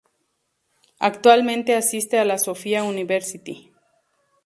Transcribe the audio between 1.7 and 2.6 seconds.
asiste a la